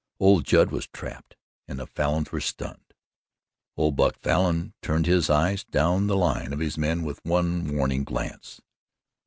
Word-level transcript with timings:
Old 0.19 0.45
Judd 0.45 0.71
was 0.71 0.87
trapped 0.87 1.35
and 1.67 1.77
the 1.77 1.85
Falins 1.85 2.31
were 2.31 2.41
stunned. 2.41 2.95
Old 3.77 3.95
Buck 3.95 4.17
Falin 4.17 4.73
turned 4.81 5.05
his 5.05 5.29
eyes 5.29 5.63
down 5.63 6.07
the 6.07 6.17
line 6.17 6.53
of 6.53 6.59
his 6.59 6.75
men 6.75 7.03
with 7.03 7.23
one 7.23 7.75
warning 7.75 8.03
glance. 8.03 8.59